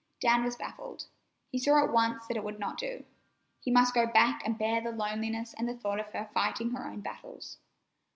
[0.19, 1.05] Dan was baffled.
[1.51, 3.05] He saw at once that it would not do.
[3.59, 6.87] He must go back and bear the loneliness and the thought of her fighting her
[6.87, 7.59] own battles.